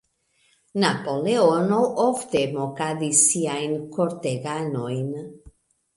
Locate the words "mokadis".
2.57-3.23